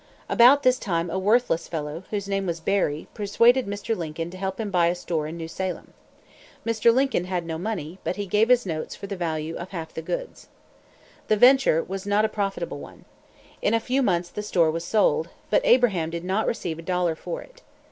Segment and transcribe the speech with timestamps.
[0.27, 3.95] About this time a worthless fellow, whose name was Berry, persuaded Mr.
[3.95, 5.93] Lincoln to help him buy a store in New Salem.
[6.65, 6.91] Mr.
[6.91, 10.01] Lincoln had no money, but he gave his notes for the value of half the
[10.01, 10.47] goods.
[11.27, 13.05] The venture was not a profitable one.
[13.61, 17.13] In a few months the store was sold; but Abraham did not receive a dollar
[17.13, 17.61] for it.